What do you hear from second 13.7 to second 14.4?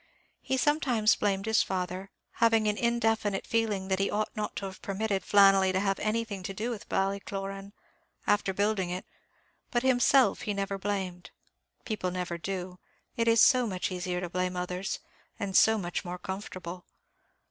easier to